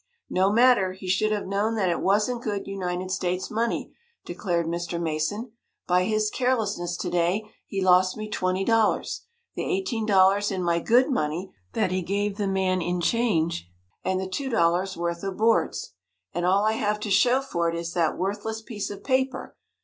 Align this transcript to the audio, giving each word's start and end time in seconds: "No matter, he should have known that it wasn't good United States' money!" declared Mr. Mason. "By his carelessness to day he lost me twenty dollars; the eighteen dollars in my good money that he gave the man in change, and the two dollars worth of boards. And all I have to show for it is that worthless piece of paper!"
"No 0.31 0.51
matter, 0.51 0.93
he 0.93 1.07
should 1.07 1.31
have 1.31 1.45
known 1.45 1.75
that 1.75 1.89
it 1.91 2.01
wasn't 2.01 2.41
good 2.41 2.65
United 2.65 3.11
States' 3.11 3.51
money!" 3.51 3.93
declared 4.25 4.65
Mr. 4.65 4.99
Mason. 4.99 5.51
"By 5.85 6.05
his 6.05 6.31
carelessness 6.31 6.97
to 6.97 7.11
day 7.11 7.43
he 7.67 7.83
lost 7.83 8.17
me 8.17 8.27
twenty 8.27 8.65
dollars; 8.65 9.25
the 9.53 9.63
eighteen 9.65 10.07
dollars 10.07 10.49
in 10.49 10.63
my 10.63 10.79
good 10.79 11.11
money 11.11 11.53
that 11.73 11.91
he 11.91 12.01
gave 12.01 12.37
the 12.37 12.47
man 12.47 12.81
in 12.81 12.99
change, 12.99 13.69
and 14.03 14.19
the 14.19 14.25
two 14.27 14.49
dollars 14.49 14.97
worth 14.97 15.21
of 15.21 15.37
boards. 15.37 15.93
And 16.33 16.47
all 16.47 16.65
I 16.65 16.73
have 16.73 16.99
to 17.01 17.11
show 17.11 17.39
for 17.39 17.69
it 17.69 17.75
is 17.75 17.93
that 17.93 18.17
worthless 18.17 18.63
piece 18.63 18.89
of 18.89 19.03
paper!" 19.03 19.55